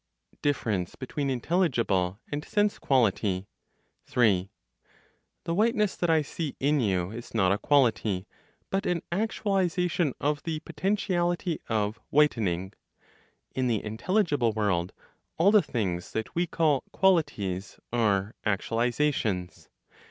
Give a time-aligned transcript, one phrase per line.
[0.41, 3.45] DIFFERENCE BETWEEN INTELLIGIBLE AND SENSE QUALITY.
[4.07, 4.49] 3.
[5.43, 8.25] The whiteness that I see in you is not a quality,
[8.71, 12.73] but an actualization of the potentiality of whitening.
[13.53, 14.91] In the intelligible world
[15.37, 19.67] all the things that we call qualities are actualizations.